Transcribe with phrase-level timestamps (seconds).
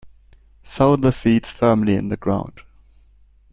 [0.63, 2.63] Sow the seeds firmly in the ground.